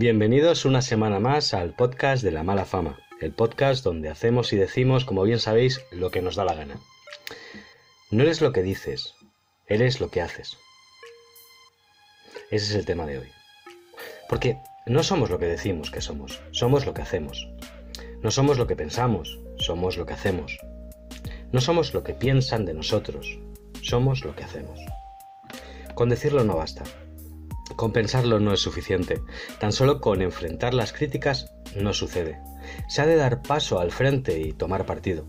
Bienvenidos 0.00 0.64
una 0.64 0.80
semana 0.80 1.18
más 1.18 1.54
al 1.54 1.74
podcast 1.74 2.22
de 2.22 2.30
la 2.30 2.44
mala 2.44 2.64
fama, 2.64 3.00
el 3.20 3.32
podcast 3.32 3.82
donde 3.82 4.08
hacemos 4.08 4.52
y 4.52 4.56
decimos, 4.56 5.04
como 5.04 5.24
bien 5.24 5.40
sabéis, 5.40 5.84
lo 5.90 6.12
que 6.12 6.22
nos 6.22 6.36
da 6.36 6.44
la 6.44 6.54
gana. 6.54 6.78
No 8.12 8.22
eres 8.22 8.40
lo 8.40 8.52
que 8.52 8.62
dices, 8.62 9.16
eres 9.66 10.00
lo 10.00 10.08
que 10.08 10.22
haces. 10.22 10.56
Ese 12.52 12.66
es 12.66 12.74
el 12.76 12.86
tema 12.86 13.06
de 13.06 13.18
hoy. 13.18 13.28
Porque 14.28 14.58
no 14.86 15.02
somos 15.02 15.30
lo 15.30 15.40
que 15.40 15.46
decimos 15.46 15.90
que 15.90 16.00
somos, 16.00 16.40
somos 16.52 16.86
lo 16.86 16.94
que 16.94 17.02
hacemos. 17.02 17.48
No 18.22 18.30
somos 18.30 18.56
lo 18.56 18.68
que 18.68 18.76
pensamos, 18.76 19.40
somos 19.56 19.96
lo 19.96 20.06
que 20.06 20.14
hacemos. 20.14 20.60
No 21.50 21.60
somos 21.60 21.92
lo 21.92 22.04
que 22.04 22.14
piensan 22.14 22.66
de 22.66 22.74
nosotros, 22.74 23.40
somos 23.82 24.24
lo 24.24 24.36
que 24.36 24.44
hacemos. 24.44 24.78
Con 25.96 26.08
decirlo 26.08 26.44
no 26.44 26.56
basta. 26.56 26.84
Con 27.76 27.92
pensarlo 27.92 28.40
no 28.40 28.52
es 28.52 28.60
suficiente. 28.60 29.20
Tan 29.60 29.72
solo 29.72 30.00
con 30.00 30.22
enfrentar 30.22 30.74
las 30.74 30.92
críticas 30.92 31.52
no 31.76 31.92
sucede. 31.92 32.40
Se 32.88 33.02
ha 33.02 33.06
de 33.06 33.16
dar 33.16 33.42
paso 33.42 33.78
al 33.78 33.92
frente 33.92 34.40
y 34.40 34.52
tomar 34.52 34.86
partido. 34.86 35.26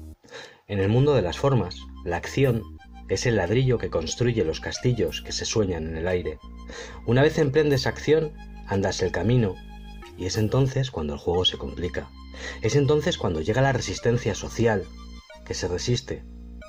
En 0.67 0.79
el 0.79 0.89
mundo 0.89 1.13
de 1.13 1.21
las 1.21 1.37
formas, 1.37 1.75
la 2.05 2.17
acción 2.17 2.63
es 3.09 3.25
el 3.25 3.37
ladrillo 3.37 3.77
que 3.77 3.89
construye 3.89 4.45
los 4.45 4.59
castillos 4.59 5.21
que 5.21 5.31
se 5.31 5.45
sueñan 5.45 5.87
en 5.87 5.97
el 5.97 6.07
aire. 6.07 6.39
Una 7.05 7.23
vez 7.23 7.39
emprendes 7.39 7.87
acción, 7.87 8.33
andas 8.67 9.01
el 9.01 9.11
camino, 9.11 9.55
y 10.17 10.25
es 10.25 10.37
entonces 10.37 10.91
cuando 10.91 11.13
el 11.13 11.19
juego 11.19 11.45
se 11.45 11.57
complica. 11.57 12.09
Es 12.61 12.75
entonces 12.75 13.17
cuando 13.17 13.41
llega 13.41 13.61
la 13.61 13.73
resistencia 13.73 14.35
social, 14.35 14.85
que 15.45 15.55
se 15.55 15.67
resiste 15.67 16.23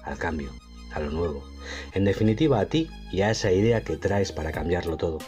al 0.04 0.16
cambio, 0.16 0.50
a 0.92 1.00
lo 1.00 1.10
nuevo. 1.10 1.44
En 1.92 2.04
definitiva, 2.04 2.58
a 2.58 2.66
ti 2.66 2.88
y 3.12 3.20
a 3.20 3.30
esa 3.30 3.52
idea 3.52 3.82
que 3.82 3.96
traes 3.96 4.32
para 4.32 4.52
cambiarlo 4.52 4.96
todo. 4.96 5.18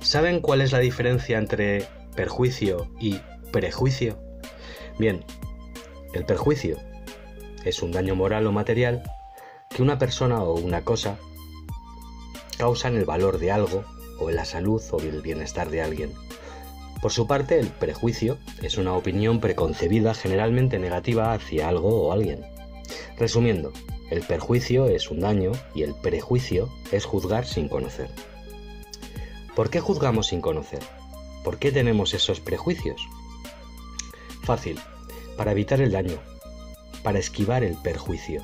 ¿Saben 0.00 0.40
cuál 0.40 0.60
es 0.60 0.72
la 0.72 0.78
diferencia 0.78 1.38
entre 1.38 1.86
perjuicio 2.14 2.88
y 3.00 3.20
prejuicio? 3.50 4.18
Bien, 4.98 5.24
el 6.14 6.24
perjuicio 6.24 6.78
es 7.64 7.82
un 7.82 7.92
daño 7.92 8.14
moral 8.14 8.46
o 8.46 8.52
material 8.52 9.02
que 9.70 9.82
una 9.82 9.98
persona 9.98 10.42
o 10.42 10.54
una 10.54 10.82
cosa 10.82 11.18
causan 12.56 12.96
el 12.96 13.04
valor 13.04 13.38
de 13.38 13.50
algo 13.50 13.84
o 14.18 14.30
en 14.30 14.36
la 14.36 14.44
salud 14.44 14.82
o 14.92 15.00
el 15.00 15.20
bienestar 15.20 15.70
de 15.70 15.82
alguien. 15.82 16.12
Por 17.02 17.12
su 17.12 17.26
parte, 17.26 17.58
el 17.58 17.68
prejuicio 17.68 18.38
es 18.62 18.78
una 18.78 18.94
opinión 18.94 19.40
preconcebida 19.40 20.14
generalmente 20.14 20.78
negativa 20.78 21.32
hacia 21.32 21.68
algo 21.68 22.06
o 22.06 22.12
alguien. 22.12 22.44
Resumiendo, 23.18 23.72
el 24.10 24.22
perjuicio 24.22 24.86
es 24.86 25.10
un 25.10 25.20
daño 25.20 25.52
y 25.74 25.82
el 25.82 25.94
prejuicio 25.94 26.70
es 26.92 27.04
juzgar 27.04 27.44
sin 27.44 27.68
conocer. 27.68 28.08
¿Por 29.56 29.70
qué 29.70 29.80
juzgamos 29.80 30.26
sin 30.26 30.42
conocer? 30.42 30.80
¿Por 31.42 31.58
qué 31.58 31.72
tenemos 31.72 32.12
esos 32.12 32.40
prejuicios? 32.40 33.08
Fácil, 34.42 34.78
para 35.38 35.52
evitar 35.52 35.80
el 35.80 35.92
daño, 35.92 36.18
para 37.02 37.18
esquivar 37.18 37.64
el 37.64 37.74
perjuicio. 37.76 38.42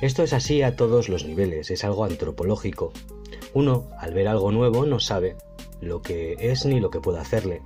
Esto 0.00 0.22
es 0.22 0.32
así 0.32 0.62
a 0.62 0.76
todos 0.76 1.08
los 1.08 1.24
niveles, 1.24 1.72
es 1.72 1.82
algo 1.82 2.04
antropológico. 2.04 2.92
Uno, 3.54 3.88
al 3.98 4.14
ver 4.14 4.28
algo 4.28 4.52
nuevo, 4.52 4.86
no 4.86 5.00
sabe 5.00 5.34
lo 5.80 6.00
que 6.00 6.36
es 6.38 6.64
ni 6.64 6.78
lo 6.78 6.90
que 6.90 7.00
puede 7.00 7.18
hacerle, 7.18 7.60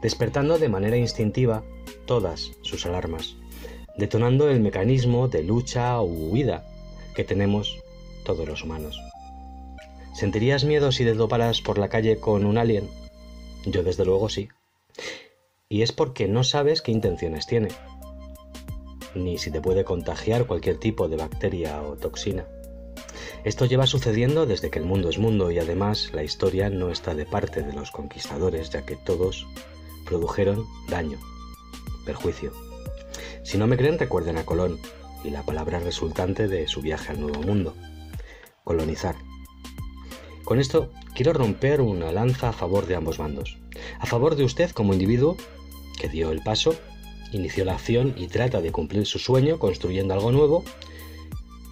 despertando 0.00 0.58
de 0.58 0.70
manera 0.70 0.96
instintiva 0.96 1.64
todas 2.06 2.52
sus 2.62 2.86
alarmas, 2.86 3.36
detonando 3.98 4.48
el 4.48 4.60
mecanismo 4.60 5.28
de 5.28 5.42
lucha 5.42 6.00
u 6.00 6.30
huida 6.30 6.66
que 7.14 7.24
tenemos 7.24 7.76
todos 8.24 8.48
los 8.48 8.64
humanos. 8.64 8.98
¿Sentirías 10.16 10.64
miedo 10.64 10.92
si 10.92 11.04
te 11.04 11.12
toparas 11.12 11.60
por 11.60 11.76
la 11.76 11.90
calle 11.90 12.16
con 12.16 12.46
un 12.46 12.56
alien? 12.56 12.88
Yo 13.66 13.82
desde 13.82 14.06
luego 14.06 14.30
sí. 14.30 14.48
Y 15.68 15.82
es 15.82 15.92
porque 15.92 16.26
no 16.26 16.42
sabes 16.42 16.80
qué 16.80 16.90
intenciones 16.90 17.46
tiene, 17.46 17.68
ni 19.14 19.36
si 19.36 19.50
te 19.50 19.60
puede 19.60 19.84
contagiar 19.84 20.46
cualquier 20.46 20.78
tipo 20.78 21.08
de 21.08 21.18
bacteria 21.18 21.82
o 21.82 21.96
toxina. 21.96 22.46
Esto 23.44 23.66
lleva 23.66 23.86
sucediendo 23.86 24.46
desde 24.46 24.70
que 24.70 24.78
el 24.78 24.86
mundo 24.86 25.10
es 25.10 25.18
mundo 25.18 25.50
y 25.50 25.58
además 25.58 26.10
la 26.14 26.22
historia 26.22 26.70
no 26.70 26.88
está 26.88 27.14
de 27.14 27.26
parte 27.26 27.62
de 27.62 27.74
los 27.74 27.90
conquistadores, 27.90 28.70
ya 28.70 28.86
que 28.86 28.96
todos 28.96 29.46
produjeron 30.06 30.64
daño, 30.88 31.18
perjuicio. 32.06 32.52
Si 33.42 33.58
no 33.58 33.66
me 33.66 33.76
creen, 33.76 33.98
recuerden 33.98 34.38
a 34.38 34.46
Colón 34.46 34.78
y 35.24 35.28
la 35.28 35.42
palabra 35.42 35.78
resultante 35.78 36.48
de 36.48 36.68
su 36.68 36.80
viaje 36.80 37.12
al 37.12 37.20
Nuevo 37.20 37.42
Mundo, 37.42 37.74
colonizar. 38.64 39.14
Con 40.46 40.60
esto 40.60 40.92
quiero 41.12 41.32
romper 41.32 41.80
una 41.80 42.12
lanza 42.12 42.50
a 42.50 42.52
favor 42.52 42.86
de 42.86 42.94
ambos 42.94 43.18
bandos. 43.18 43.58
A 43.98 44.06
favor 44.06 44.36
de 44.36 44.44
usted 44.44 44.70
como 44.70 44.92
individuo, 44.92 45.36
que 45.98 46.08
dio 46.08 46.30
el 46.30 46.40
paso, 46.40 46.76
inició 47.32 47.64
la 47.64 47.74
acción 47.74 48.14
y 48.16 48.28
trata 48.28 48.60
de 48.60 48.70
cumplir 48.70 49.06
su 49.06 49.18
sueño 49.18 49.58
construyendo 49.58 50.14
algo 50.14 50.30
nuevo, 50.30 50.62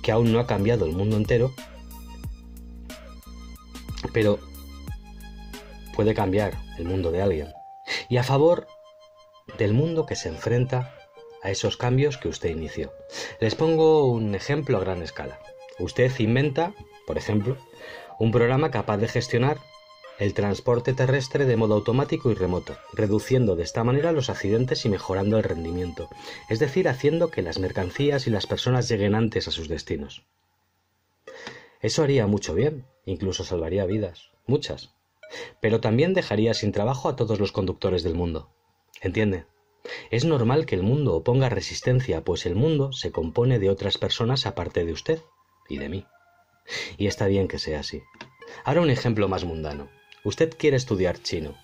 que 0.03 0.11
aún 0.11 0.33
no 0.33 0.41
ha 0.41 0.49
cambiado 0.49 0.87
el 0.87 0.93
mundo 0.93 1.17
entero, 1.17 1.55
pero 4.13 4.41
puede 5.95 6.13
cambiar 6.13 6.59
el 6.77 6.87
mundo 6.87 7.13
de 7.13 7.23
alguien. 7.23 7.53
Y 8.09 8.17
a 8.17 8.25
favor 8.25 8.67
del 9.57 9.73
mundo 9.73 10.05
que 10.05 10.17
se 10.17 10.31
enfrenta 10.31 10.97
a 11.45 11.53
esos 11.53 11.77
cambios 11.77 12.19
que 12.19 12.27
usted 12.27 12.51
inició. 12.51 12.93
Les 13.39 13.55
pongo 13.55 14.11
un 14.11 14.35
ejemplo 14.35 14.79
a 14.79 14.81
gran 14.81 15.01
escala. 15.01 15.39
Usted 15.79 16.11
inventa, 16.19 16.75
por 17.07 17.19
ejemplo, 17.19 17.57
un 18.19 18.31
programa 18.31 18.71
capaz 18.71 18.99
de 18.99 19.09
gestionar 19.09 19.59
el 20.19 20.35
transporte 20.35 20.93
terrestre 20.93 21.45
de 21.45 21.57
modo 21.57 21.75
automático 21.75 22.31
y 22.31 22.35
remoto, 22.35 22.77
reduciendo 22.93 23.57
de 23.57 23.65
esta 23.65 23.83
manera 23.83 24.13
los 24.13 24.31
accidentes 24.31 24.85
y 24.85 24.89
mejorando 24.89 25.39
el 25.39 25.43
rendimiento, 25.43 26.09
es 26.49 26.61
decir, 26.61 26.89
haciendo 26.89 27.31
que 27.31 27.43
las 27.43 27.59
mercancías 27.59 28.27
y 28.27 28.31
las 28.31 28.47
personas 28.47 28.89
lleguen 28.89 29.15
antes 29.15 29.49
a 29.49 29.51
sus 29.51 29.69
destinos. 29.69 30.25
Eso 31.81 32.03
haría 32.03 32.27
mucho 32.27 32.55
bien, 32.55 32.87
incluso 33.05 33.45
salvaría 33.45 33.87
vidas, 33.87 34.31
muchas, 34.47 34.95
pero 35.61 35.81
también 35.81 36.15
dejaría 36.15 36.55
sin 36.55 36.71
trabajo 36.73 37.09
a 37.09 37.17
todos 37.17 37.41
los 37.41 37.53
conductores 37.53 38.03
del 38.05 38.15
mundo. 38.15 38.51
¿Entiende? 39.01 39.47
Es 40.11 40.25
normal 40.25 40.65
que 40.65 40.77
el 40.77 40.83
mundo 40.83 41.15
oponga 41.15 41.49
resistencia, 41.49 42.23
pues 42.23 42.47
el 42.47 42.55
mundo 42.55 42.93
se 42.93 43.11
compone 43.11 43.59
de 43.59 43.69
otras 43.69 43.99
personas 43.99 44.47
aparte 44.47 44.85
de 44.85 44.93
usted 44.93 45.21
y 45.69 45.79
de 45.79 45.89
mí. 45.89 46.07
Y 46.97 47.07
está 47.07 47.27
bien 47.27 47.49
que 47.49 47.59
sea 47.59 47.81
así. 47.81 48.03
Ahora 48.65 48.81
un 48.81 48.91
ejemplo 48.91 49.29
más 49.29 49.45
mundano. 49.45 49.89
Usted 50.25 50.55
quiere 50.57 50.77
estudiar 50.77 51.21
chino 51.23 51.55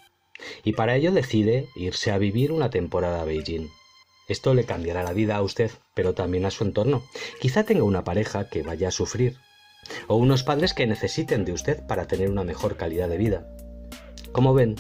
y 0.65 0.73
para 0.73 0.97
ello 0.97 1.13
decide 1.13 1.69
irse 1.77 2.11
a 2.11 2.19
vivir 2.19 2.53
una 2.53 2.71
temporada 2.71 3.23
a 3.23 3.25
Beijing. 3.25 3.69
Esto 4.29 4.55
le 4.55 4.65
cambiará 4.65 5.03
la 5.03 5.13
vida 5.13 5.37
a 5.37 5.43
usted, 5.43 5.71
pero 5.95 6.15
también 6.15 6.45
a 6.45 6.51
su 6.51 6.65
entorno. 6.65 7.03
Quizá 7.41 7.65
tenga 7.65 7.85
una 7.85 8.05
pareja 8.05 8.49
que 8.49 8.63
vaya 8.63 8.89
a 8.89 8.93
sufrir 8.93 9.37
o 10.07 10.17
unos 10.17 10.43
padres 10.43 10.75
que 10.75 10.87
necesiten 10.87 11.45
de 11.45 11.53
usted 11.53 11.87
para 11.87 12.07
tener 12.07 12.31
una 12.31 12.45
mejor 12.45 12.77
calidad 12.77 13.09
de 13.09 13.19
vida. 13.19 13.49
Como 14.33 14.55
ven, 14.55 14.77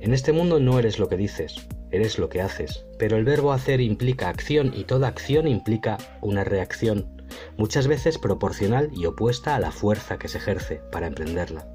en 0.00 0.14
este 0.14 0.32
mundo 0.32 0.60
no 0.60 0.78
eres 0.78 0.98
lo 0.98 1.08
que 1.08 1.16
dices, 1.16 1.66
eres 1.90 2.18
lo 2.18 2.28
que 2.28 2.40
haces, 2.40 2.84
pero 2.98 3.16
el 3.16 3.24
verbo 3.24 3.52
hacer 3.52 3.80
implica 3.80 4.28
acción 4.28 4.72
y 4.76 4.84
toda 4.84 5.08
acción 5.08 5.48
implica 5.48 5.98
una 6.20 6.44
reacción, 6.44 7.15
muchas 7.56 7.86
veces 7.86 8.18
proporcional 8.18 8.90
y 8.92 9.06
opuesta 9.06 9.54
a 9.54 9.60
la 9.60 9.70
fuerza 9.70 10.18
que 10.18 10.28
se 10.28 10.38
ejerce 10.38 10.80
para 10.92 11.06
emprenderla. 11.06 11.68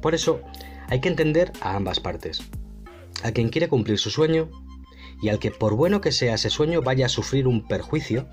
Por 0.00 0.14
eso, 0.14 0.40
hay 0.88 1.00
que 1.00 1.08
entender 1.08 1.52
a 1.60 1.76
ambas 1.76 2.00
partes. 2.00 2.42
A 3.22 3.32
quien 3.32 3.50
quiere 3.50 3.68
cumplir 3.68 3.98
su 3.98 4.10
sueño 4.10 4.50
y 5.22 5.28
al 5.28 5.38
que 5.38 5.50
por 5.50 5.74
bueno 5.74 6.00
que 6.00 6.12
sea 6.12 6.34
ese 6.34 6.50
sueño 6.50 6.82
vaya 6.82 7.06
a 7.06 7.10
sufrir 7.10 7.46
un 7.46 7.66
perjuicio 7.66 8.26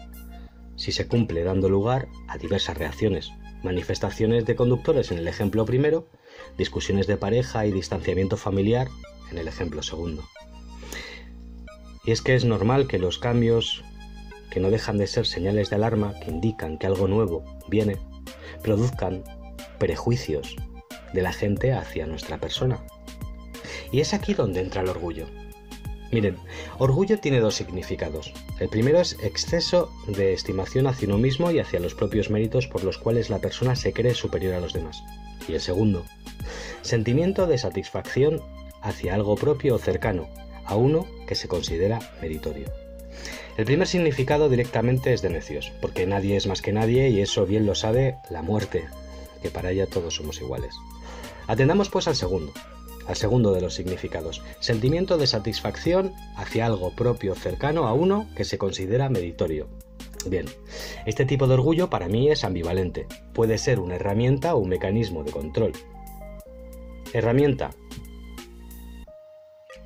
si 0.75 0.91
se 0.91 1.07
cumple 1.07 1.43
dando 1.43 1.69
lugar 1.69 2.07
a 2.27 2.37
diversas 2.37 2.77
reacciones, 2.77 3.31
manifestaciones 3.63 4.45
de 4.45 4.55
conductores 4.55 5.11
en 5.11 5.17
el 5.17 5.27
ejemplo 5.27 5.65
primero, 5.65 6.07
discusiones 6.57 7.07
de 7.07 7.17
pareja 7.17 7.65
y 7.65 7.71
distanciamiento 7.71 8.37
familiar 8.37 8.87
en 9.31 9.39
el 9.39 9.47
ejemplo 9.47 9.83
segundo. 9.83 10.23
Y 12.05 12.11
es 12.11 12.21
que 12.21 12.35
es 12.35 12.45
normal 12.45 12.87
que 12.87 12.99
los 12.99 13.17
cambios, 13.17 13.83
que 14.49 14.59
no 14.59 14.71
dejan 14.71 14.97
de 14.97 15.07
ser 15.07 15.25
señales 15.25 15.69
de 15.69 15.75
alarma 15.75 16.13
que 16.19 16.31
indican 16.31 16.77
que 16.77 16.87
algo 16.87 17.07
nuevo 17.07 17.43
viene, 17.67 17.97
produzcan 18.63 19.23
prejuicios 19.79 20.55
de 21.13 21.21
la 21.21 21.33
gente 21.33 21.73
hacia 21.73 22.07
nuestra 22.07 22.37
persona. 22.37 22.83
Y 23.91 24.01
es 24.01 24.13
aquí 24.13 24.33
donde 24.33 24.61
entra 24.61 24.81
el 24.81 24.89
orgullo. 24.89 25.27
Miren, 26.11 26.37
orgullo 26.77 27.19
tiene 27.19 27.39
dos 27.39 27.55
significados. 27.55 28.33
El 28.59 28.69
primero 28.69 28.99
es 28.99 29.17
exceso 29.23 29.91
de 30.07 30.33
estimación 30.33 30.87
hacia 30.87 31.07
uno 31.07 31.17
mismo 31.17 31.51
y 31.51 31.59
hacia 31.59 31.79
los 31.79 31.95
propios 31.95 32.29
méritos 32.29 32.67
por 32.67 32.83
los 32.83 32.97
cuales 32.97 33.29
la 33.29 33.39
persona 33.39 33.75
se 33.75 33.91
cree 33.91 34.13
superior 34.13 34.53
a 34.53 34.61
los 34.61 34.73
demás. 34.73 35.03
Y 35.47 35.53
el 35.53 35.61
segundo, 35.61 36.05
sentimiento 36.81 37.45
de 37.45 37.57
satisfacción 37.57 38.41
hacia 38.81 39.15
algo 39.15 39.35
propio 39.35 39.75
o 39.75 39.79
cercano, 39.79 40.29
a 40.65 40.75
uno 40.75 41.05
que 41.27 41.35
se 41.35 41.47
considera 41.47 41.99
meritorio. 42.21 42.86
El 43.57 43.65
primer 43.65 43.87
significado 43.87 44.49
directamente 44.49 45.13
es 45.13 45.23
de 45.23 45.31
necios, 45.31 45.73
porque 45.81 46.05
nadie 46.05 46.37
es 46.37 46.45
más 46.45 46.61
que 46.61 46.71
nadie 46.71 47.09
y 47.09 47.21
eso 47.21 47.47
bien 47.47 47.65
lo 47.65 47.73
sabe 47.73 48.17
la 48.29 48.43
muerte, 48.43 48.85
que 49.41 49.49
para 49.49 49.71
ella 49.71 49.87
todos 49.87 50.13
somos 50.13 50.39
iguales. 50.39 50.75
Atendamos 51.47 51.89
pues 51.89 52.07
al 52.07 52.15
segundo. 52.15 52.53
al 53.07 53.15
segundo 53.15 53.53
de 53.53 53.61
los 53.61 53.73
significados. 53.73 54.43
Sentimiento 54.59 55.17
de 55.17 55.27
satisfacción 55.27 56.13
hacia 56.35 56.65
algo 56.65 56.93
propio 56.93 57.35
cercano 57.35 57.87
a 57.87 57.93
uno 57.93 58.27
que 58.35 58.43
se 58.43 58.57
considera 58.57 59.09
meritorio. 59.09 59.69
Bien, 60.29 60.45
este 61.05 61.25
tipo 61.25 61.47
de 61.47 61.53
orgullo 61.53 61.89
para 61.89 62.09
mí 62.09 62.29
es 62.29 62.43
ambivalente. 62.43 63.07
Puede 63.33 63.57
ser 63.57 63.79
una 63.79 63.95
herramienta 63.95 64.53
o 64.55 64.59
un 64.59 64.69
mecanismo 64.69 65.23
de 65.23 65.31
control. 65.31 65.71
Herramienta. 67.13 67.71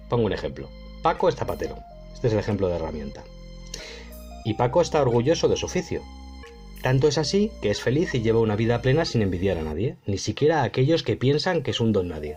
Pongo 0.09 0.25
un 0.25 0.33
ejemplo. 0.33 0.67
Paco 1.03 1.29
es 1.29 1.35
zapatero. 1.35 1.77
Este 2.13 2.27
es 2.27 2.33
el 2.33 2.39
ejemplo 2.39 2.67
de 2.67 2.75
herramienta. 2.77 3.23
Y 4.43 4.55
Paco 4.55 4.81
está 4.81 5.01
orgulloso 5.01 5.47
de 5.47 5.57
su 5.57 5.65
oficio. 5.65 6.01
Tanto 6.81 7.07
es 7.07 7.17
así 7.17 7.51
que 7.61 7.69
es 7.69 7.81
feliz 7.81 8.13
y 8.15 8.21
lleva 8.21 8.39
una 8.39 8.55
vida 8.55 8.81
plena 8.81 9.05
sin 9.05 9.21
envidiar 9.21 9.57
a 9.57 9.63
nadie, 9.63 9.97
ni 10.07 10.17
siquiera 10.17 10.61
a 10.61 10.63
aquellos 10.63 11.03
que 11.03 11.15
piensan 11.15 11.61
que 11.61 11.71
es 11.71 11.79
un 11.79 11.91
don 11.91 12.07
nadie. 12.07 12.35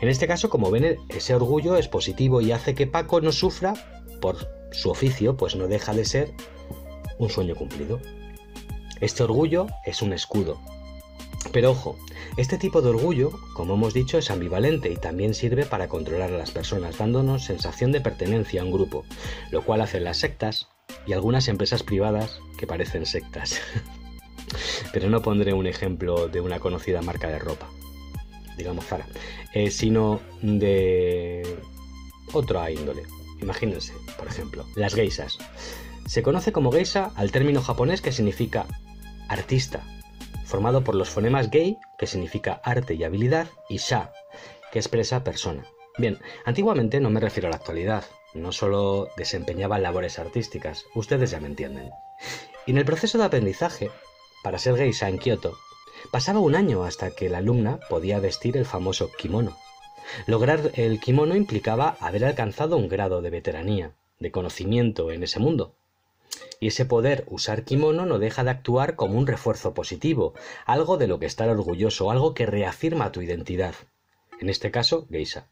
En 0.00 0.08
este 0.08 0.28
caso, 0.28 0.48
como 0.48 0.70
ven, 0.70 0.96
ese 1.08 1.34
orgullo 1.34 1.76
es 1.76 1.88
positivo 1.88 2.40
y 2.40 2.52
hace 2.52 2.74
que 2.74 2.86
Paco 2.86 3.20
no 3.20 3.32
sufra 3.32 3.74
por 4.20 4.48
su 4.72 4.90
oficio, 4.90 5.36
pues 5.36 5.56
no 5.56 5.66
deja 5.66 5.92
de 5.92 6.04
ser 6.04 6.32
un 7.18 7.28
sueño 7.28 7.56
cumplido. 7.56 8.00
Este 9.00 9.22
orgullo 9.24 9.66
es 9.84 10.02
un 10.02 10.12
escudo. 10.12 10.60
Pero 11.52 11.70
ojo, 11.70 11.96
este 12.36 12.58
tipo 12.58 12.82
de 12.82 12.90
orgullo, 12.90 13.32
como 13.54 13.74
hemos 13.74 13.94
dicho, 13.94 14.18
es 14.18 14.30
ambivalente 14.30 14.90
y 14.90 14.96
también 14.96 15.34
sirve 15.34 15.64
para 15.64 15.88
controlar 15.88 16.32
a 16.32 16.38
las 16.38 16.50
personas, 16.50 16.98
dándonos 16.98 17.44
sensación 17.44 17.90
de 17.92 18.00
pertenencia 18.00 18.60
a 18.60 18.64
un 18.64 18.72
grupo, 18.72 19.04
lo 19.50 19.62
cual 19.62 19.80
hacen 19.80 20.04
las 20.04 20.18
sectas 20.18 20.68
y 21.06 21.12
algunas 21.12 21.48
empresas 21.48 21.82
privadas 21.82 22.40
que 22.56 22.66
parecen 22.66 23.06
sectas. 23.06 23.60
Pero 24.92 25.10
no 25.10 25.22
pondré 25.22 25.52
un 25.52 25.66
ejemplo 25.66 26.28
de 26.28 26.40
una 26.40 26.58
conocida 26.58 27.02
marca 27.02 27.28
de 27.28 27.38
ropa, 27.38 27.68
digamos 28.56 28.86
Zara, 28.86 29.06
eh, 29.54 29.70
sino 29.70 30.20
de 30.42 31.58
otra 32.32 32.70
índole. 32.70 33.02
Imagínense, 33.40 33.92
por 34.16 34.26
ejemplo, 34.26 34.66
las 34.74 34.94
geisas. 34.94 35.38
Se 36.06 36.22
conoce 36.22 36.52
como 36.52 36.72
geisha 36.72 37.10
al 37.16 37.30
término 37.30 37.62
japonés 37.62 38.00
que 38.00 38.12
significa 38.12 38.66
artista, 39.28 39.82
formado 40.44 40.82
por 40.82 40.94
los 40.94 41.10
fonemas 41.10 41.50
gei, 41.50 41.76
que 41.98 42.06
significa 42.06 42.60
arte 42.64 42.94
y 42.94 43.04
habilidad, 43.04 43.48
y 43.68 43.76
sha, 43.76 44.12
que 44.72 44.78
expresa 44.78 45.22
persona. 45.22 45.66
Bien, 45.98 46.18
antiguamente 46.44 47.00
no 47.00 47.10
me 47.10 47.20
refiero 47.20 47.48
a 47.48 47.50
la 47.50 47.56
actualidad, 47.56 48.04
no 48.34 48.52
solo 48.52 49.08
desempeñaba 49.16 49.78
labores 49.78 50.18
artísticas, 50.18 50.84
ustedes 50.94 51.30
ya 51.30 51.40
me 51.40 51.48
entienden. 51.48 51.90
Y 52.66 52.72
en 52.72 52.78
el 52.78 52.84
proceso 52.84 53.18
de 53.18 53.24
aprendizaje, 53.24 53.90
para 54.42 54.58
ser 54.58 54.76
geisha 54.76 55.08
en 55.08 55.18
Kioto, 55.18 55.56
pasaba 56.10 56.40
un 56.40 56.54
año 56.54 56.84
hasta 56.84 57.10
que 57.10 57.28
la 57.28 57.38
alumna 57.38 57.80
podía 57.88 58.20
vestir 58.20 58.56
el 58.56 58.66
famoso 58.66 59.10
kimono. 59.12 59.56
Lograr 60.26 60.70
el 60.74 61.00
kimono 61.00 61.36
implicaba 61.36 61.96
haber 62.00 62.24
alcanzado 62.24 62.76
un 62.76 62.88
grado 62.88 63.20
de 63.22 63.30
veteranía, 63.30 63.92
de 64.18 64.30
conocimiento 64.30 65.10
en 65.10 65.22
ese 65.22 65.38
mundo, 65.38 65.74
y 66.60 66.68
ese 66.68 66.84
poder 66.84 67.24
usar 67.28 67.64
kimono 67.64 68.06
no 68.06 68.18
deja 68.18 68.44
de 68.44 68.50
actuar 68.50 68.96
como 68.96 69.18
un 69.18 69.26
refuerzo 69.26 69.74
positivo, 69.74 70.34
algo 70.66 70.96
de 70.96 71.06
lo 71.06 71.18
que 71.18 71.26
estar 71.26 71.48
orgulloso, 71.48 72.10
algo 72.10 72.34
que 72.34 72.46
reafirma 72.46 73.12
tu 73.12 73.22
identidad. 73.22 73.74
En 74.40 74.48
este 74.48 74.70
caso, 74.70 75.06
geisha. 75.10 75.46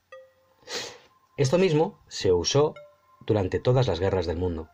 Esto 1.37 1.59
mismo 1.59 1.99
se 2.09 2.33
usó 2.33 2.75
durante 3.27 3.61
todas 3.61 3.87
las 3.87 4.01
guerras 4.01 4.25
del 4.25 4.39
mundo. 4.39 4.71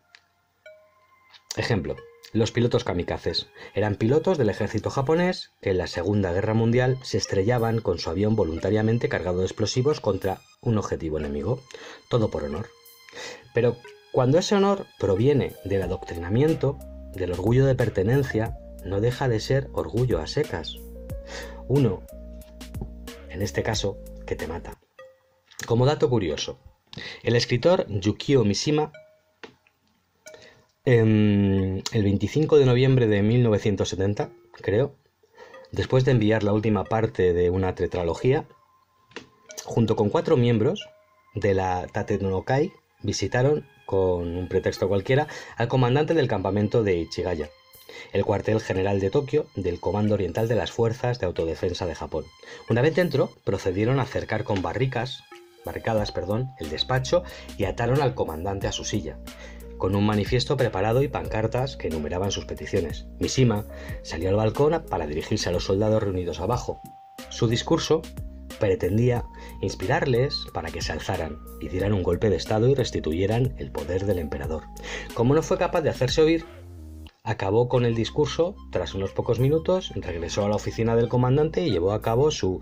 Ejemplo, 1.57 1.97
los 2.33 2.53
pilotos 2.53 2.85
kamikazes. 2.85 3.49
Eran 3.75 3.97
pilotos 3.97 4.39
del 4.39 4.49
ejército 4.49 4.89
japonés 4.89 5.51
que 5.61 5.71
en 5.71 5.79
la 5.79 5.89
Segunda 5.89 6.33
Guerra 6.33 6.55
Mundial 6.55 6.99
se 7.03 7.19
estrellaban 7.19 7.81
con 7.81 7.99
su 7.99 8.11
avión 8.11 8.37
voluntariamente 8.37 9.09
cargado 9.09 9.39
de 9.39 9.47
explosivos 9.47 10.01
contra 10.01 10.41
un 10.61 10.79
objetivo 10.79 11.19
enemigo. 11.19 11.61
Todo 12.09 12.31
por 12.31 12.45
honor. 12.45 12.69
Pero 13.55 13.77
cuando 14.13 14.39
ese 14.39 14.55
honor 14.55 14.87
proviene 15.01 15.57
del 15.65 15.83
adoctrinamiento, 15.83 16.79
del 17.13 17.33
orgullo 17.33 17.67
de 17.67 17.75
pertenencia, 17.75 18.57
no 18.85 19.01
deja 19.01 19.29
de 19.29 19.41
ser 19.41 19.69
orgullo 19.73 20.21
a 20.21 20.29
secas. 20.29 20.77
Uno, 21.67 22.03
en 23.31 23.43
este 23.43 23.65
caso, 23.65 23.99
que 24.27 24.37
te 24.37 24.47
mata. 24.47 24.82
Como 25.67 25.87
dato 25.87 26.09
curioso, 26.11 26.59
el 27.23 27.37
escritor 27.37 27.87
Yukio 27.89 28.45
Mishima, 28.45 28.93
el 30.85 31.83
25 31.93 32.59
de 32.59 32.67
noviembre 32.67 33.07
de 33.07 33.23
1970, 33.23 34.31
creo, 34.61 34.97
después 35.71 36.05
de 36.05 36.13
enviar 36.13 36.43
la 36.43 36.53
última 36.53 36.85
parte 36.85 37.33
de 37.33 37.51
una 37.51 37.75
tetralogía, 37.75 38.47
junto 39.65 39.95
con 39.97 40.11
cuatro 40.11 40.37
miembros 40.37 40.89
de 41.35 41.55
la 41.55 41.87
Tatenokai, 41.87 42.73
visitaron 43.03 43.67
con 43.87 44.37
un 44.37 44.49
pretexto 44.49 44.89
cualquiera, 44.89 45.29
al 45.57 45.69
comandante 45.69 46.15
del 46.15 46.29
campamento 46.29 46.83
de 46.83 46.97
Ichigaya, 46.97 47.51
el 48.13 48.25
cuartel 48.25 48.61
general 48.61 49.01
de 49.01 49.11
Tokio 49.11 49.47
del 49.55 49.81
Comando 49.81 50.15
Oriental 50.15 50.49
de 50.49 50.57
las 50.57 50.73
Fuerzas 50.73 51.19
de 51.21 51.27
Autodefensa 51.27 51.87
de 51.87 51.95
Japón. 51.95 52.25
Una 52.69 52.83
vez 52.83 52.95
dentro, 52.95 53.31
procedieron 53.45 54.01
a 54.01 54.07
cercar 54.07 54.45
con 54.45 54.63
barricas, 54.63 55.23
barricadas, 55.65 56.13
perdón, 56.13 56.53
el 56.59 56.71
despacho 56.71 57.23
y 57.57 57.65
ataron 57.65 58.03
al 58.03 58.15
comandante 58.15 58.67
a 58.67 58.73
su 58.73 58.85
silla, 58.85 59.19
con 59.79 59.97
un 59.97 60.07
manifiesto 60.07 60.57
preparado 60.57 61.03
y 61.03 61.09
pancartas 61.09 61.77
que 61.77 61.89
enumeraban 61.89 62.31
sus 62.31 62.45
peticiones. 62.45 63.07
Mishima 63.19 63.65
salió 64.03 64.29
al 64.29 64.37
balcón 64.37 64.85
para 64.89 65.07
dirigirse 65.07 65.49
a 65.49 65.53
los 65.53 65.65
soldados 65.65 66.03
reunidos 66.03 66.41
abajo. 66.41 66.81
Su 67.31 67.49
discurso 67.49 68.03
pretendía 68.61 69.25
inspirarles 69.61 70.47
para 70.55 70.71
que 70.71 70.83
se 70.83 70.93
alzaran 70.93 71.39
y 71.61 71.69
dieran 71.69 71.93
un 71.93 72.05
golpe 72.05 72.31
de 72.31 72.37
estado 72.37 72.69
y 72.69 72.75
restituyeran 72.75 73.55
el 73.59 73.73
poder 73.73 74.07
del 74.07 74.21
emperador. 74.21 74.63
Como 75.15 75.35
no 75.35 75.43
fue 75.43 75.59
capaz 75.59 75.81
de 75.81 75.91
hacerse 75.91 76.23
oír, 76.23 76.45
acabó 77.25 77.69
con 77.69 77.85
el 77.85 77.95
discurso, 77.95 78.55
tras 78.71 78.95
unos 78.95 79.13
pocos 79.13 79.41
minutos, 79.41 79.93
regresó 79.97 80.45
a 80.45 80.49
la 80.49 80.57
oficina 80.57 80.95
del 80.95 81.09
comandante 81.09 81.63
y 81.63 81.71
llevó 81.71 81.93
a 81.93 82.03
cabo 82.03 82.31
su 82.31 82.61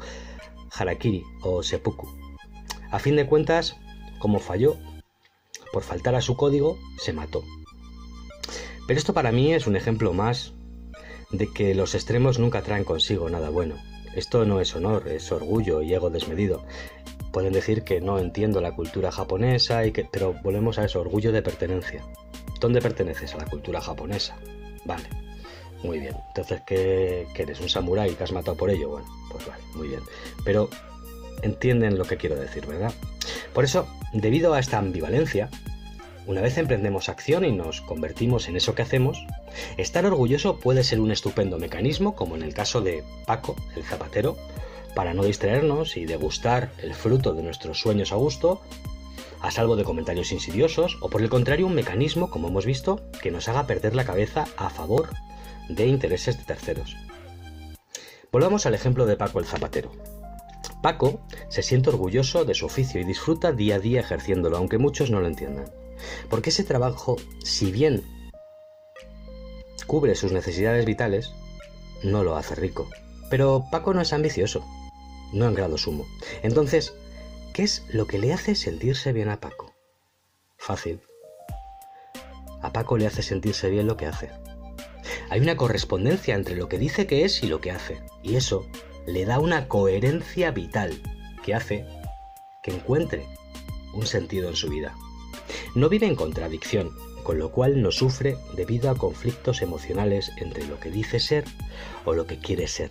harakiri 0.72 1.22
o 1.42 1.62
seppuku. 1.62 2.19
A 2.90 2.98
fin 2.98 3.16
de 3.16 3.26
cuentas, 3.26 3.76
como 4.18 4.38
falló, 4.38 4.76
por 5.72 5.82
faltar 5.82 6.14
a 6.14 6.20
su 6.20 6.36
código, 6.36 6.78
se 6.98 7.12
mató. 7.12 7.44
Pero 8.86 8.98
esto 8.98 9.14
para 9.14 9.32
mí 9.32 9.54
es 9.54 9.66
un 9.66 9.76
ejemplo 9.76 10.12
más 10.12 10.52
de 11.30 11.46
que 11.46 11.74
los 11.74 11.94
extremos 11.94 12.38
nunca 12.38 12.62
traen 12.62 12.84
consigo 12.84 13.30
nada 13.30 13.50
bueno. 13.50 13.76
Esto 14.14 14.44
no 14.44 14.60
es 14.60 14.74
honor, 14.74 15.06
es 15.08 15.30
orgullo 15.30 15.82
y 15.82 15.94
ego 15.94 16.10
desmedido. 16.10 16.64
Pueden 17.32 17.52
decir 17.52 17.84
que 17.84 18.00
no 18.00 18.18
entiendo 18.18 18.60
la 18.60 18.74
cultura 18.74 19.12
japonesa, 19.12 19.86
y 19.86 19.92
que, 19.92 20.04
pero 20.10 20.34
volvemos 20.42 20.78
a 20.78 20.84
eso, 20.84 21.00
orgullo 21.00 21.30
de 21.30 21.42
pertenencia. 21.42 22.04
¿Dónde 22.58 22.82
perteneces? 22.82 23.34
A 23.34 23.38
la 23.38 23.46
cultura 23.46 23.80
japonesa. 23.80 24.36
Vale, 24.84 25.08
muy 25.84 26.00
bien. 26.00 26.16
Entonces, 26.28 26.60
¿qué, 26.66 27.26
eres? 27.36 27.60
¿Un 27.60 27.68
samurái 27.68 28.14
que 28.14 28.24
has 28.24 28.32
matado 28.32 28.56
por 28.56 28.70
ello? 28.70 28.90
Bueno, 28.90 29.06
pues 29.30 29.46
vale, 29.46 29.62
muy 29.74 29.88
bien. 29.88 30.00
Pero 30.44 30.68
entienden 31.42 31.98
lo 31.98 32.04
que 32.04 32.16
quiero 32.16 32.36
decir, 32.36 32.66
¿verdad? 32.66 32.92
Por 33.52 33.64
eso, 33.64 33.86
debido 34.12 34.54
a 34.54 34.60
esta 34.60 34.78
ambivalencia, 34.78 35.48
una 36.26 36.42
vez 36.42 36.58
emprendemos 36.58 37.08
acción 37.08 37.44
y 37.44 37.52
nos 37.52 37.80
convertimos 37.80 38.48
en 38.48 38.56
eso 38.56 38.74
que 38.74 38.82
hacemos, 38.82 39.26
estar 39.76 40.04
orgulloso 40.06 40.58
puede 40.58 40.84
ser 40.84 41.00
un 41.00 41.10
estupendo 41.10 41.58
mecanismo, 41.58 42.14
como 42.14 42.36
en 42.36 42.42
el 42.42 42.54
caso 42.54 42.80
de 42.80 43.02
Paco, 43.26 43.56
el 43.74 43.82
zapatero, 43.82 44.36
para 44.94 45.14
no 45.14 45.24
distraernos 45.24 45.96
y 45.96 46.04
degustar 46.04 46.70
el 46.82 46.94
fruto 46.94 47.32
de 47.32 47.42
nuestros 47.42 47.80
sueños 47.80 48.12
a 48.12 48.16
gusto, 48.16 48.60
a 49.40 49.50
salvo 49.50 49.76
de 49.76 49.84
comentarios 49.84 50.32
insidiosos, 50.32 50.98
o 51.00 51.08
por 51.08 51.22
el 51.22 51.30
contrario 51.30 51.66
un 51.66 51.74
mecanismo, 51.74 52.30
como 52.30 52.48
hemos 52.48 52.66
visto, 52.66 53.00
que 53.22 53.30
nos 53.30 53.48
haga 53.48 53.66
perder 53.66 53.94
la 53.94 54.04
cabeza 54.04 54.44
a 54.56 54.70
favor 54.70 55.10
de 55.68 55.86
intereses 55.86 56.38
de 56.38 56.44
terceros. 56.44 56.96
Volvamos 58.30 58.66
al 58.66 58.74
ejemplo 58.74 59.06
de 59.06 59.16
Paco 59.16 59.40
el 59.40 59.46
zapatero. 59.46 59.90
Paco 60.82 61.20
se 61.48 61.62
siente 61.62 61.90
orgulloso 61.90 62.44
de 62.44 62.54
su 62.54 62.66
oficio 62.66 63.00
y 63.00 63.04
disfruta 63.04 63.52
día 63.52 63.76
a 63.76 63.78
día 63.78 64.00
ejerciéndolo, 64.00 64.56
aunque 64.56 64.78
muchos 64.78 65.10
no 65.10 65.20
lo 65.20 65.26
entiendan. 65.26 65.70
Porque 66.28 66.50
ese 66.50 66.64
trabajo, 66.64 67.16
si 67.44 67.70
bien 67.70 68.02
cubre 69.86 70.14
sus 70.14 70.32
necesidades 70.32 70.86
vitales, 70.86 71.32
no 72.02 72.24
lo 72.24 72.36
hace 72.36 72.54
rico. 72.54 72.88
Pero 73.28 73.64
Paco 73.70 73.92
no 73.92 74.00
es 74.00 74.12
ambicioso, 74.12 74.64
no 75.32 75.46
en 75.46 75.54
grado 75.54 75.76
sumo. 75.76 76.06
Entonces, 76.42 76.94
¿qué 77.52 77.64
es 77.64 77.84
lo 77.90 78.06
que 78.06 78.18
le 78.18 78.32
hace 78.32 78.54
sentirse 78.54 79.12
bien 79.12 79.28
a 79.28 79.40
Paco? 79.40 79.74
Fácil. 80.56 81.00
A 82.62 82.72
Paco 82.72 82.96
le 82.96 83.06
hace 83.06 83.22
sentirse 83.22 83.68
bien 83.68 83.86
lo 83.86 83.96
que 83.96 84.06
hace. 84.06 84.30
Hay 85.28 85.40
una 85.40 85.56
correspondencia 85.56 86.34
entre 86.34 86.56
lo 86.56 86.68
que 86.68 86.78
dice 86.78 87.06
que 87.06 87.24
es 87.24 87.42
y 87.42 87.46
lo 87.46 87.60
que 87.60 87.70
hace. 87.70 88.00
Y 88.22 88.36
eso 88.36 88.66
le 89.06 89.24
da 89.24 89.38
una 89.38 89.68
coherencia 89.68 90.50
vital 90.50 91.00
que 91.42 91.54
hace 91.54 91.86
que 92.62 92.72
encuentre 92.72 93.26
un 93.94 94.06
sentido 94.06 94.48
en 94.48 94.56
su 94.56 94.68
vida. 94.68 94.94
No 95.74 95.88
vive 95.88 96.06
en 96.06 96.14
contradicción, 96.14 96.90
con 97.22 97.38
lo 97.38 97.50
cual 97.50 97.82
no 97.82 97.90
sufre 97.90 98.36
debido 98.56 98.90
a 98.90 98.96
conflictos 98.96 99.62
emocionales 99.62 100.32
entre 100.38 100.66
lo 100.66 100.78
que 100.80 100.90
dice 100.90 101.20
ser 101.20 101.44
o 102.04 102.12
lo 102.12 102.26
que 102.26 102.38
quiere 102.38 102.68
ser 102.68 102.90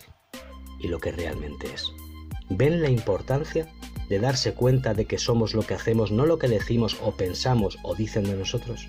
y 0.80 0.88
lo 0.88 1.00
que 1.00 1.12
realmente 1.12 1.68
es. 1.74 1.92
¿Ven 2.50 2.82
la 2.82 2.89
importancia 2.89 3.68
de 4.08 4.20
darse 4.20 4.54
cuenta 4.54 4.94
de 4.94 5.06
que 5.06 5.20
somos 5.20 5.54
lo 5.54 5.62
que 5.62 5.75
hacemos, 5.75 6.12
no 6.12 6.25
lo 6.25 6.39
que 6.39 6.48
decimos 6.48 6.98
o 7.01 7.12
pensamos 7.12 7.78
o 7.84 7.96
dicen 7.96 8.24
de 8.24 8.34
nosotros? 8.34 8.88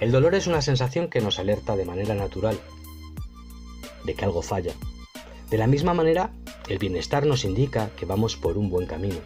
El 0.00 0.12
dolor 0.12 0.34
es 0.34 0.46
una 0.46 0.62
sensación 0.62 1.08
que 1.08 1.20
nos 1.20 1.38
alerta 1.38 1.76
de 1.76 1.84
manera 1.84 2.14
natural 2.14 2.58
de 4.04 4.14
que 4.14 4.24
algo 4.24 4.40
falla. 4.40 4.72
De 5.50 5.58
la 5.58 5.66
misma 5.66 5.94
manera, 5.94 6.32
el 6.68 6.78
bienestar 6.78 7.26
nos 7.26 7.44
indica 7.44 7.90
que 7.96 8.06
vamos 8.06 8.36
por 8.36 8.56
un 8.56 8.70
buen 8.70 8.86
camino. 8.86 9.18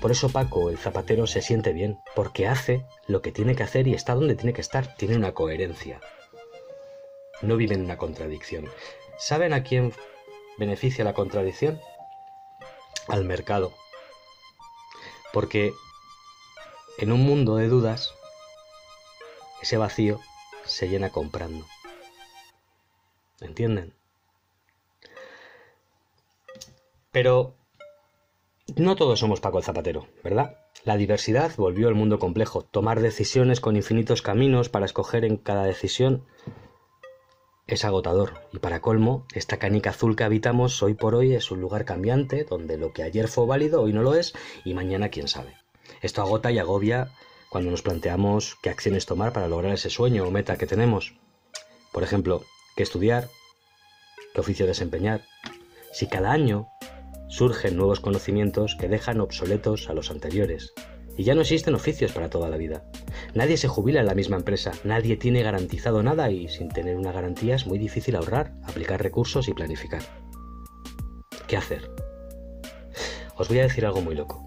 Por 0.00 0.12
eso 0.12 0.28
Paco, 0.28 0.70
el 0.70 0.78
zapatero, 0.78 1.26
se 1.26 1.42
siente 1.42 1.72
bien, 1.72 1.98
porque 2.14 2.46
hace 2.46 2.86
lo 3.08 3.20
que 3.20 3.32
tiene 3.32 3.56
que 3.56 3.64
hacer 3.64 3.88
y 3.88 3.94
está 3.94 4.14
donde 4.14 4.36
tiene 4.36 4.52
que 4.52 4.60
estar, 4.60 4.94
tiene 4.94 5.16
una 5.16 5.32
coherencia. 5.32 6.00
No 7.40 7.56
vive 7.56 7.74
en 7.74 7.84
una 7.84 7.96
contradicción. 7.96 8.68
¿Saben 9.18 9.52
a 9.52 9.64
quién 9.64 9.92
beneficia 10.56 11.04
la 11.04 11.14
contradicción? 11.14 11.80
Al 13.08 13.24
mercado. 13.24 13.72
Porque 15.32 15.72
en 16.98 17.10
un 17.10 17.24
mundo 17.24 17.56
de 17.56 17.66
dudas, 17.66 18.14
ese 19.62 19.78
vacío 19.78 20.20
se 20.64 20.88
llena 20.88 21.10
comprando. 21.10 21.66
¿Entienden? 23.40 23.94
Pero 27.12 27.54
no 28.76 28.96
todos 28.96 29.20
somos 29.20 29.40
Paco 29.40 29.58
el 29.58 29.64
Zapatero, 29.64 30.08
¿verdad? 30.24 30.56
La 30.84 30.96
diversidad 30.96 31.52
volvió 31.56 31.88
al 31.88 31.94
mundo 31.94 32.18
complejo. 32.18 32.62
Tomar 32.62 33.00
decisiones 33.00 33.60
con 33.60 33.76
infinitos 33.76 34.22
caminos 34.22 34.68
para 34.68 34.86
escoger 34.86 35.24
en 35.24 35.36
cada 35.36 35.64
decisión 35.64 36.24
es 37.66 37.84
agotador. 37.84 38.40
Y 38.52 38.58
para 38.58 38.80
colmo, 38.80 39.26
esta 39.34 39.58
canica 39.58 39.90
azul 39.90 40.16
que 40.16 40.24
habitamos 40.24 40.82
hoy 40.82 40.94
por 40.94 41.14
hoy 41.14 41.34
es 41.34 41.50
un 41.50 41.60
lugar 41.60 41.84
cambiante 41.84 42.44
donde 42.44 42.78
lo 42.78 42.92
que 42.92 43.02
ayer 43.02 43.28
fue 43.28 43.46
válido 43.46 43.82
hoy 43.82 43.92
no 43.92 44.02
lo 44.02 44.14
es 44.14 44.32
y 44.64 44.74
mañana 44.74 45.10
quién 45.10 45.28
sabe. 45.28 45.56
Esto 46.00 46.22
agota 46.22 46.50
y 46.50 46.58
agobia 46.58 47.12
cuando 47.50 47.70
nos 47.70 47.82
planteamos 47.82 48.56
qué 48.62 48.70
acciones 48.70 49.04
tomar 49.04 49.32
para 49.32 49.48
lograr 49.48 49.74
ese 49.74 49.90
sueño 49.90 50.24
o 50.24 50.30
meta 50.30 50.56
que 50.56 50.66
tenemos. 50.66 51.14
Por 51.92 52.02
ejemplo, 52.02 52.42
qué 52.74 52.82
estudiar, 52.82 53.28
qué 54.34 54.40
oficio 54.40 54.66
desempeñar. 54.66 55.22
Si 55.92 56.08
cada 56.08 56.32
año 56.32 56.68
surgen 57.32 57.78
nuevos 57.78 58.00
conocimientos 58.00 58.76
que 58.78 58.88
dejan 58.88 59.18
obsoletos 59.22 59.88
a 59.88 59.94
los 59.94 60.10
anteriores. 60.10 60.74
Y 61.16 61.24
ya 61.24 61.34
no 61.34 61.40
existen 61.40 61.74
oficios 61.74 62.12
para 62.12 62.28
toda 62.28 62.50
la 62.50 62.58
vida. 62.58 62.84
Nadie 63.34 63.56
se 63.56 63.68
jubila 63.68 64.00
en 64.00 64.06
la 64.06 64.14
misma 64.14 64.36
empresa, 64.36 64.72
nadie 64.84 65.16
tiene 65.16 65.42
garantizado 65.42 66.02
nada 66.02 66.30
y 66.30 66.48
sin 66.48 66.68
tener 66.68 66.94
una 66.96 67.10
garantía 67.10 67.54
es 67.54 67.66
muy 67.66 67.78
difícil 67.78 68.16
ahorrar, 68.16 68.52
aplicar 68.64 69.02
recursos 69.02 69.48
y 69.48 69.54
planificar. 69.54 70.02
¿Qué 71.46 71.56
hacer? 71.56 71.90
Os 73.38 73.48
voy 73.48 73.60
a 73.60 73.62
decir 73.62 73.86
algo 73.86 74.02
muy 74.02 74.14
loco. 74.14 74.44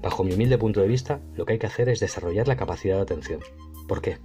Bajo 0.00 0.22
mi 0.22 0.34
humilde 0.34 0.56
punto 0.56 0.80
de 0.80 0.86
vista, 0.86 1.20
lo 1.34 1.46
que 1.46 1.54
hay 1.54 1.58
que 1.58 1.66
hacer 1.66 1.88
es 1.88 1.98
desarrollar 1.98 2.46
la 2.46 2.56
capacidad 2.56 2.94
de 2.94 3.02
atención. 3.02 3.40
¿Por 3.88 4.02
qué? 4.02 4.18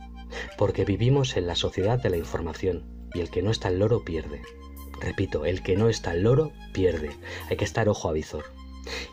Porque 0.59 0.85
vivimos 0.85 1.37
en 1.37 1.47
la 1.47 1.55
sociedad 1.55 1.99
de 1.99 2.11
la 2.11 2.17
información 2.17 3.09
y 3.15 3.21
el 3.21 3.31
que 3.31 3.41
no 3.41 3.49
está 3.49 3.69
al 3.69 3.79
loro 3.79 4.05
pierde. 4.05 4.43
Repito, 4.99 5.45
el 5.45 5.61
que 5.61 5.75
no 5.75 5.89
está 5.89 6.11
al 6.11 6.23
loro 6.23 6.51
pierde. 6.71 7.11
Hay 7.49 7.57
que 7.57 7.65
estar 7.65 7.89
ojo 7.89 8.09
a 8.09 8.13
visor. 8.13 8.45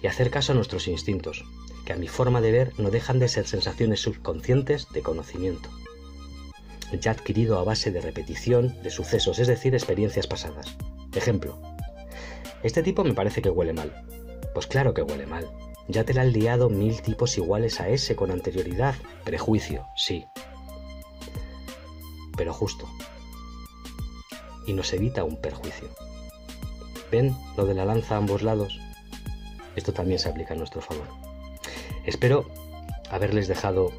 Y 0.02 0.06
hacer 0.06 0.30
caso 0.30 0.52
a 0.52 0.54
nuestros 0.54 0.88
instintos, 0.88 1.44
que 1.84 1.92
a 1.92 1.96
mi 1.96 2.08
forma 2.08 2.40
de 2.40 2.52
ver 2.52 2.72
no 2.78 2.90
dejan 2.90 3.18
de 3.18 3.28
ser 3.28 3.46
sensaciones 3.46 4.00
subconscientes 4.00 4.88
de 4.92 5.02
conocimiento. 5.02 5.68
Ya 7.00 7.12
adquirido 7.12 7.58
a 7.58 7.64
base 7.64 7.90
de 7.90 8.00
repetición 8.00 8.80
de 8.82 8.90
sucesos, 8.90 9.38
es 9.38 9.48
decir, 9.48 9.74
experiencias 9.74 10.26
pasadas. 10.26 10.76
Ejemplo. 11.14 11.58
Este 12.62 12.82
tipo 12.82 13.02
me 13.02 13.14
parece 13.14 13.42
que 13.42 13.50
huele 13.50 13.72
mal. 13.72 14.04
Pues 14.54 14.66
claro 14.66 14.94
que 14.94 15.02
huele 15.02 15.26
mal. 15.26 15.48
Ya 15.88 16.04
te 16.04 16.14
la 16.14 16.22
han 16.22 16.32
liado 16.32 16.68
mil 16.68 17.00
tipos 17.02 17.36
iguales 17.38 17.80
a 17.80 17.88
ese 17.88 18.14
con 18.14 18.30
anterioridad. 18.30 18.94
Prejuicio, 19.24 19.86
sí. 19.96 20.26
Pero 22.36 22.52
justo 22.52 22.88
y 24.66 24.72
nos 24.72 24.92
evita 24.92 25.24
un 25.24 25.36
perjuicio. 25.36 25.88
¿Ven 27.10 27.36
lo 27.56 27.66
de 27.66 27.74
la 27.74 27.84
lanza 27.84 28.14
a 28.14 28.18
ambos 28.18 28.42
lados? 28.42 28.78
Esto 29.76 29.92
también 29.92 30.18
se 30.18 30.28
aplica 30.28 30.54
a 30.54 30.56
nuestro 30.56 30.80
favor. 30.80 31.08
Espero 32.04 32.50
haberles 33.10 33.48
dejado 33.48 33.92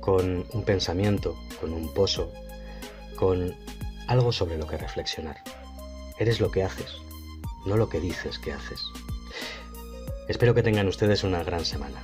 con 0.00 0.46
un 0.52 0.64
pensamiento, 0.64 1.36
con 1.60 1.72
un 1.72 1.92
pozo, 1.94 2.32
con 3.16 3.54
algo 4.08 4.32
sobre 4.32 4.58
lo 4.58 4.66
que 4.66 4.76
reflexionar. 4.76 5.36
Eres 6.18 6.40
lo 6.40 6.50
que 6.50 6.64
haces, 6.64 6.96
no 7.66 7.76
lo 7.76 7.88
que 7.88 8.00
dices 8.00 8.38
que 8.38 8.52
haces. 8.52 8.80
Espero 10.28 10.54
que 10.54 10.62
tengan 10.62 10.88
ustedes 10.88 11.24
una 11.24 11.42
gran 11.44 11.64
semana 11.64 12.02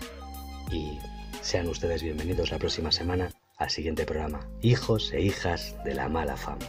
y 0.70 0.98
sean 1.40 1.68
ustedes 1.68 2.02
bienvenidos 2.02 2.50
la 2.50 2.58
próxima 2.58 2.92
semana 2.92 3.30
al 3.58 3.70
siguiente 3.70 4.06
programa, 4.06 4.48
Hijos 4.62 5.12
e 5.12 5.20
hijas 5.20 5.74
de 5.84 5.94
la 5.94 6.08
mala 6.08 6.36
fama. 6.36 6.64